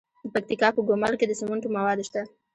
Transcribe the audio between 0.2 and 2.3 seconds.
د پکتیکا په ګومل کې د سمنټو مواد شته.